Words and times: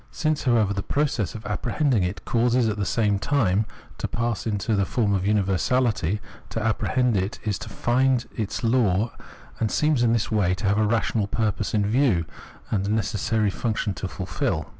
Since, 0.09 0.45
however, 0.45 0.73
the 0.73 0.81
process 0.81 1.35
of 1.35 1.45
apprehending 1.45 2.01
it 2.01 2.25
causes 2.25 2.67
it 2.67 2.71
at 2.71 2.77
the 2.77 2.87
same 2.87 3.19
time 3.19 3.67
to 3.99 4.07
pass 4.07 4.47
into 4.47 4.75
the 4.75 4.83
form 4.83 5.13
of 5.13 5.25
universahty, 5.25 6.19
to 6.49 6.59
apprehend 6.59 7.15
it 7.15 7.37
is 7.43 7.59
to 7.59 7.69
find 7.69 8.25
its 8.35 8.63
law, 8.63 9.11
and 9.59 9.69
seems 9.69 10.01
in 10.01 10.11
this 10.11 10.31
way 10.31 10.55
to 10.55 10.65
have 10.65 10.79
a 10.79 10.87
rational 10.87 11.27
purpose 11.27 11.75
in 11.75 11.85
view, 11.85 12.25
and 12.71 12.87
a 12.87 12.91
necessary 12.91 13.51
function 13.51 13.93
to 13.93 14.07
fulfil. 14.07 14.67